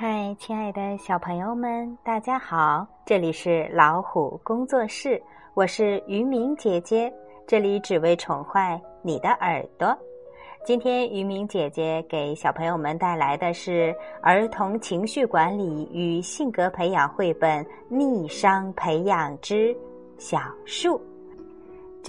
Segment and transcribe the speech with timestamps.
[0.00, 2.86] 嗨，亲爱的小朋友们，大家好！
[3.04, 5.20] 这里是老虎工作室，
[5.54, 7.12] 我是于明姐姐，
[7.48, 9.92] 这里只为宠坏你的耳朵。
[10.64, 13.92] 今天于明姐姐给小朋友们带来的是
[14.22, 19.76] 儿童情绪管理与性格培养绘本《逆商培养之
[20.16, 20.96] 小树》。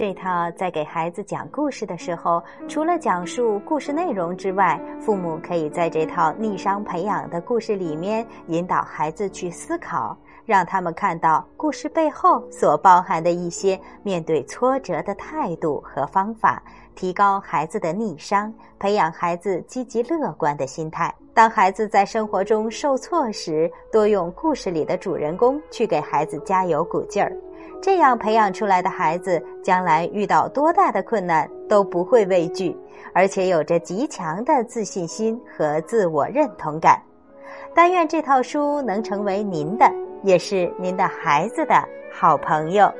[0.00, 16.62] 这套在给孩子讲故事的时候，除了讲述故事内容之外，父母可以在这套逆商培养的故事里面引导孩子去思考，让他们看到故事背后所包含的一些面对挫折的态度和方法，
[16.94, 21.14] 提高孩子的逆商，培养孩子积极乐观的心态。
[21.32, 27.32] 当孩子在生活中受挫时，多用故事里的主人公去给孩子加油鼓劲儿。
[27.80, 32.76] 这样培养出来的孩子，将来遇到多大的困难都不会畏惧，
[33.14, 37.00] 而且有着极强的自信心和自我认同感。
[37.74, 39.90] 但愿这套书能成为您的，
[40.22, 42.92] 也是您的孩子的好朋友。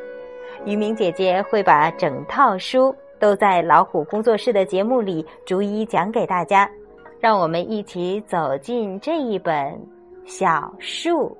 [0.64, 6.70] 于明姐姐会把整套书都在老虎工作室的节目里逐一讲给大家，
[7.18, 9.80] 让我们一起走进这一本
[10.24, 11.36] 小树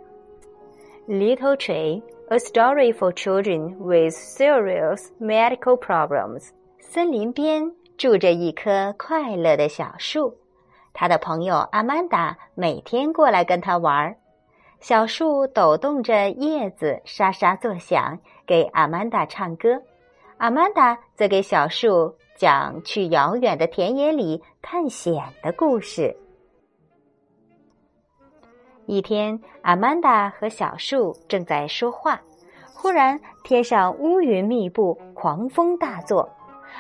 [1.09, 2.03] ，Little Tree。
[2.33, 6.51] A story for children with serious medical problems。
[6.79, 10.33] 森林边住着一棵快乐的小树，
[10.93, 14.17] 他的朋友阿曼达每天过来跟他玩。
[14.81, 19.83] 小树抖动着叶子，沙沙作响，给阿曼达唱歌。
[20.39, 26.17] 阿曼达则给小树讲去遥远的田野里探险的故事。
[28.87, 32.21] 一天，阿曼达和小树正在说话，
[32.75, 36.29] 忽然天上乌云密布，狂风大作。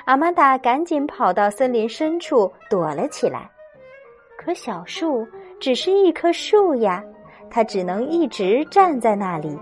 [0.06, 3.50] 阿曼达赶紧跑到森林深处躲了起来。
[4.42, 5.28] 可小树
[5.60, 7.04] 只是一棵树呀，
[7.50, 9.54] 它只能一直站在那里。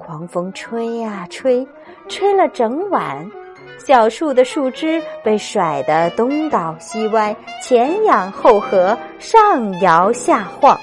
[0.00, 1.64] 狂风吹呀吹，
[2.08, 3.30] 吹了整晚，
[3.78, 10.76] 小树的树枝被甩得东倒西歪，前仰后合，上摇下晃。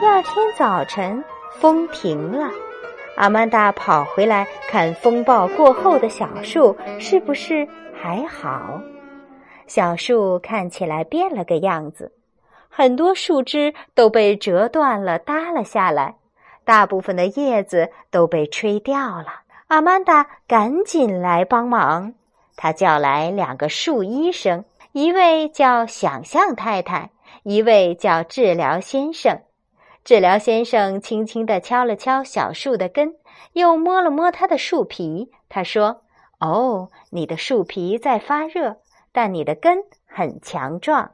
[0.00, 1.22] 第二天早晨，
[1.60, 2.50] 风停了，
[3.14, 8.80] 阿曼达跑回来看风暴过后的小树是不是还好。
[9.70, 12.10] 小树看起来变了个样子，
[12.68, 16.16] 很多树枝都被折断了，耷了下来，
[16.64, 19.42] 大部分的叶子都被吹掉了。
[19.68, 22.14] 阿曼达赶紧来帮忙，
[22.56, 27.10] 他叫来两个树医生，一位叫想象太太，
[27.44, 29.40] 一位叫治疗先生。
[30.02, 33.14] 治疗先生轻轻地敲了敲小树的根，
[33.52, 35.30] 又摸了摸它的树皮。
[35.48, 36.02] 他说
[36.40, 38.78] ：“哦，你的树皮在发热，
[39.12, 41.12] 但你的根很强壮。”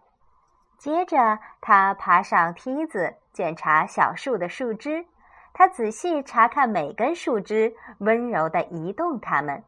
[0.78, 5.06] 接着，他爬上梯子，检查小树的树枝。
[5.52, 9.64] 他仔细查看每根树枝，温柔地移动它们。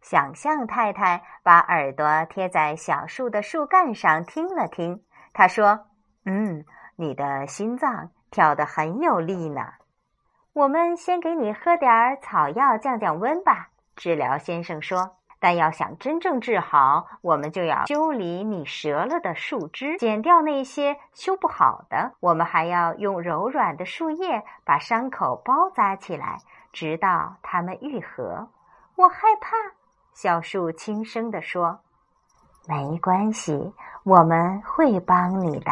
[0.00, 5.02] 想象太太把耳朵贴在小树的树干上听了听。
[5.32, 5.86] 他说
[6.24, 6.64] ：“嗯。”
[6.98, 9.74] 你的心脏跳得很有力呢，
[10.54, 13.68] 我们先给你喝点草药降降温吧。
[13.96, 22.12] 治疗先生说：“但要想真正治好，我们就要修理你折了的树枝，剪掉那些修不好的。
[22.20, 26.38] 我们还要用柔软的树叶把伤口包扎起来，
[26.72, 28.48] 直到它们愈合。”
[28.96, 29.50] 我害怕，
[30.14, 31.80] 小树轻声地说
[32.66, 35.70] ：“没关系，我们会帮你的。”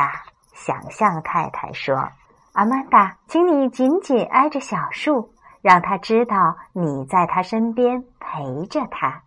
[0.52, 2.10] 想象太太说
[2.52, 5.32] ：“阿曼达，请你紧紧挨着小树，
[5.62, 9.22] 让他知道你在他身边陪着他。”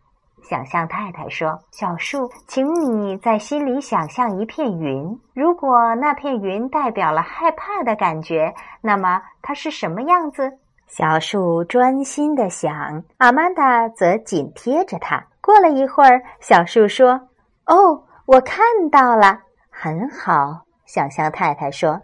[0.47, 5.19] 想象太太说：“小树，请你在心里想象一片云。
[5.33, 10.49] 如果那片云代表了害怕的感觉，那么它是什么样子？”
[10.87, 15.21] 小树专心的想，阿曼达则紧贴着它。
[15.41, 17.19] 过了一会儿，小树说
[17.67, 21.99] ：“哦，我看到了，很好。”想象太太说：“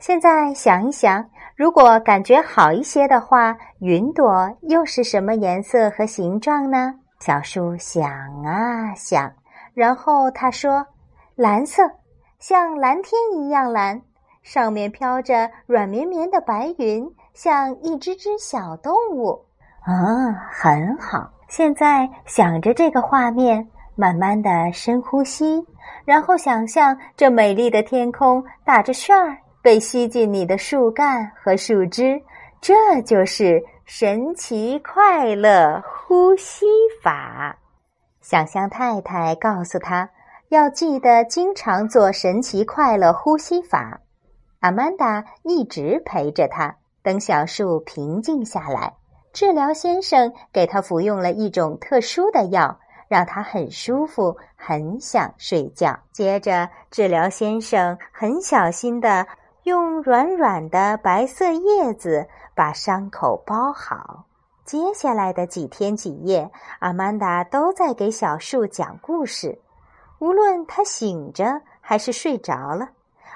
[0.00, 1.24] 现在想一想，
[1.54, 6.94] 如果感觉好一些的话，云朵又是什么颜色和形状呢？”
[7.24, 8.04] 小树想
[8.42, 9.32] 啊想，
[9.72, 10.86] 然后他说
[11.36, 11.82] ：“蓝色，
[12.38, 13.98] 像蓝天一样蓝，
[14.42, 19.42] 上面飘着软绵绵的白云，像一只只小动物。”
[19.80, 19.94] 啊，
[20.52, 21.32] 很好。
[21.48, 23.66] 现在想着这个画面，
[23.96, 25.66] 慢慢的深呼吸。
[26.04, 32.20] 然后想象这美丽的天空打着旋儿，被吸进你的树干和树枝，
[32.60, 36.64] 这就是神奇快乐呼吸
[37.02, 37.58] 法。
[38.22, 40.08] 想象太太告诉他，
[40.48, 44.00] 要记得经常做神奇快乐呼吸法。
[44.60, 48.94] 阿曼达一直陪着他，等小树平静下来。
[49.34, 56.00] 治疗先生给他服用了一种特殊的药，让他很舒服，很想睡觉。
[56.10, 59.26] 接着，治疗先生很小心的
[59.64, 64.26] 用软软的白色叶子把伤口包好。
[64.66, 66.50] 接下来的几天几夜，
[66.80, 69.58] 阿曼达都在给小树讲故事，
[70.18, 72.90] 无论他醒着还是睡着了，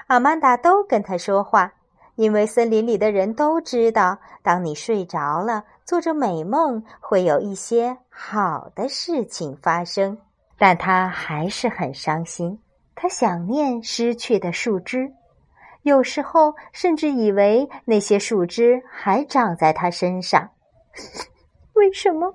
[0.05, 1.73] 阿曼达都跟他说话。
[2.15, 10.17] 因为森林里的人都知道，当你睡着了，做着美梦，会有一些好的事情发生。
[10.57, 12.59] 但他还是很伤心，
[12.93, 15.13] 他想念失去的树枝，
[15.89, 20.49] 有时候甚至以为那些树枝还长在他身上。
[21.75, 22.33] 为什么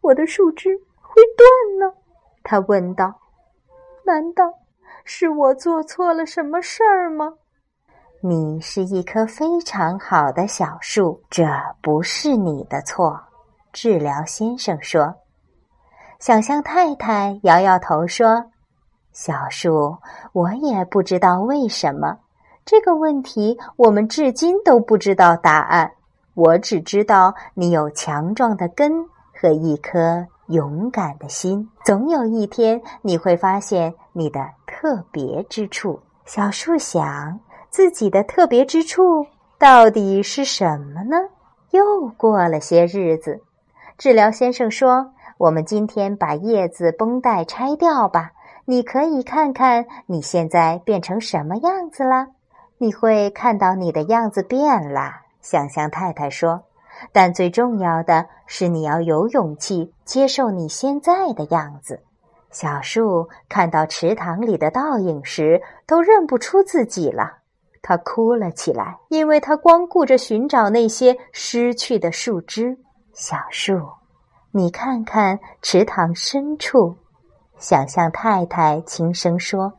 [0.00, 0.70] 我的树枝
[1.00, 1.46] 会断
[1.78, 1.94] 呢？
[2.42, 3.12] 他问道。
[4.06, 4.44] 难道
[5.04, 7.34] 是我做错了什么事儿吗？
[8.22, 11.46] 你是一棵非常好的小树，这
[11.80, 13.20] 不是你的错。”
[13.72, 15.14] 治疗先生说。
[16.18, 18.50] 想象太太摇摇头说
[19.12, 19.96] ：“小树，
[20.32, 22.18] 我也不知道为什么
[22.64, 25.90] 这个问题，我们至今都不知道答案。
[26.34, 31.68] 我只知道你有强壮的根和一颗勇敢的心。
[31.84, 37.40] 总有一天，你会发现你的特别之处。”小树想。
[37.70, 39.24] 自己的特别之处
[39.56, 41.16] 到底是什么呢？
[41.70, 43.40] 又过了些日子，
[43.96, 48.32] 治疗先生说：“我们今天把叶子绷带拆掉吧，
[48.64, 52.26] 你可以看看你现在变成什么样子了。
[52.80, 55.12] 你会看到你的样子变了。”
[55.42, 56.62] 想象太太说
[57.12, 62.00] ：“但最重要的是你要有勇气接受你现在的样子。”
[62.50, 67.38] 小树看到池塘里的倒影时，都认不出自己了。
[67.82, 72.78] 他哭了起来，因为他光顾着寻找那些失去的树枝。
[73.12, 73.80] 小树，
[74.52, 76.96] 你看看池塘深处。
[77.56, 79.74] 想象太太轻声说：“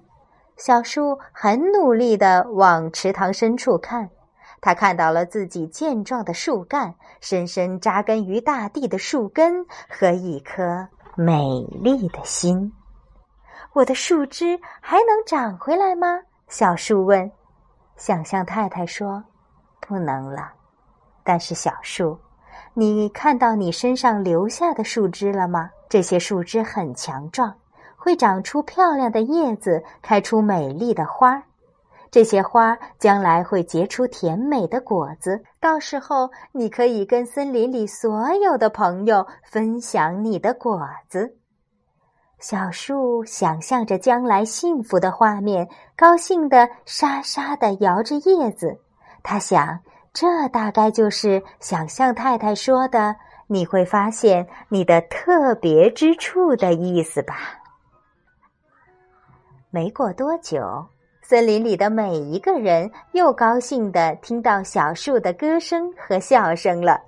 [0.64, 4.12] 小树很努力的往池塘深处看，
[4.62, 11.42] 他看到了自己健壮的树干、深深扎根于大地的树根和一颗美
[11.82, 12.72] 丽的心。
[13.74, 17.32] 我的树枝还能长回来吗？”小树问。
[17.96, 19.24] 想象太太说
[19.82, 20.52] ：“不能了。”
[21.26, 22.20] 但是小树，
[22.76, 25.72] 你看到你身上留下的树枝了吗？
[25.90, 27.52] 这些树枝很强壮，
[28.04, 31.44] 会长出漂亮的叶子，开出美丽的花儿。
[32.10, 41.38] 这些花将来会结出甜美的果子，到时候你可以跟森林里所有的朋友分享你的果子。
[42.40, 48.80] 小树想象着将来幸福的画面，高兴的沙沙的摇着叶子。
[49.22, 49.80] 他想，
[50.12, 53.16] 这大概就是想象太太说的
[53.46, 57.61] “你会发现你的特别之处”的意思吧。
[59.74, 60.86] 没过多久，
[61.22, 67.00] 森林里的每一个人又高兴的听到小树的歌声和笑声了，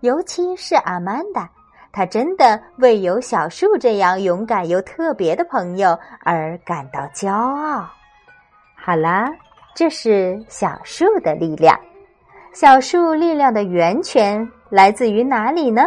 [0.00, 1.48] 尤其是阿曼达。
[1.92, 7.88] 她真的为有小树这样勇敢又特别的朋友而感到骄傲。
[8.74, 9.30] 好啦，
[9.72, 11.78] 这是小树的力量。
[12.52, 15.82] 小树力量的源泉来自于哪里呢？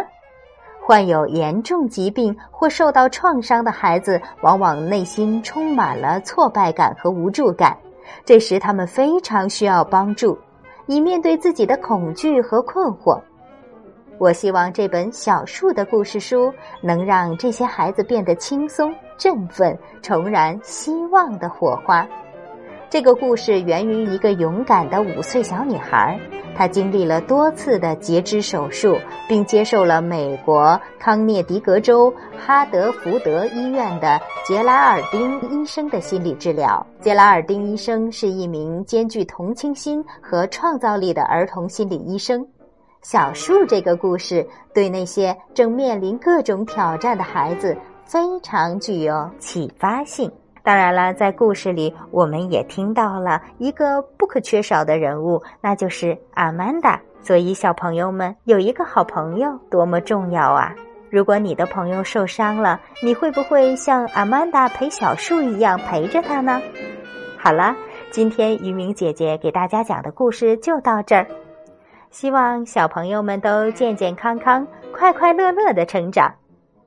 [0.92, 7.74] 患有严重疾病或受到创伤的孩子，往往内心充满了挫败感和无助感，
[8.26, 10.36] 这时他们非常需要帮助，
[10.84, 13.18] 以面对自己的恐惧和困惑。
[14.18, 22.06] 我希望这本小树的故事书能让这些孩子变得轻松、振奋，重燃希望的火花。
[22.92, 26.20] 这个故事源于一个勇敢的五岁小女孩，
[26.54, 36.86] 她经历了多次的截肢手术，并接受了美国康涅狄格州哈德福德医院的杰拉尔丁医生的心理治疗。
[37.00, 42.46] 杰拉尔丁医生是一名兼具同情心和创造力的儿童心理医生。
[43.00, 50.30] 小树这个故事对那些正面临各种挑战的孩子非常具有启发性。
[50.64, 57.00] 当然了，在故事里我们也听到了一个不可缺少的人物，那就是阿曼达。
[57.20, 60.74] 所以，小朋友们有一个好朋友多么重要啊！
[61.10, 66.60] 如果你的朋友受伤了，你会不会像阿曼达陪小树一样陪着他呢？
[67.38, 67.76] 好了，
[68.10, 71.26] 今天于明姐姐给大家讲的故事就到这儿。
[72.10, 76.32] 希望小朋友们都健健康康、快快乐乐的成长。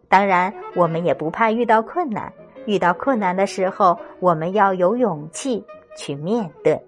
[0.09, 2.31] 当然，我们也不怕遇到困难。
[2.65, 5.63] 遇到困难的时候，我们要有勇气
[5.97, 6.79] 去面对。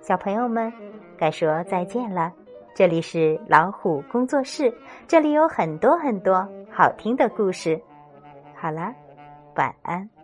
[0.00, 0.72] 小朋友们，
[1.16, 2.32] 该说再见了。
[2.74, 4.72] 这里是老虎工作室，
[5.08, 7.80] 这里有很多很多好听的故事。
[8.54, 8.94] 好啦，
[9.54, 10.15] 晚安。